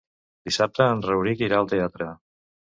Dissabte 0.49 0.87
en 0.93 1.03
Rauric 1.09 1.45
irà 1.49 1.61
al 1.61 1.71
teatre. 1.75 2.09